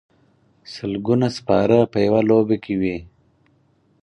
[0.73, 2.97] سلګونه سپاره په یوه لوبه کې وي.